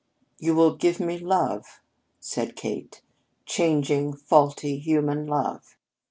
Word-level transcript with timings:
"You 0.39 0.55
will 0.55 0.75
give 0.77 0.99
me 0.99 1.19
love," 1.19 1.79
said 2.19 2.55
Kate, 2.55 3.03
"changing, 3.45 4.13
faulty, 4.15 4.79
human 4.79 5.27
love! 5.27 5.77